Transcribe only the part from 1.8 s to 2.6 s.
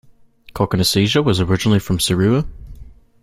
Serua.